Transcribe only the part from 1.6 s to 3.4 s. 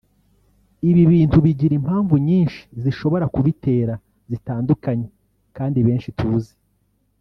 impamvu nyinshi zishobora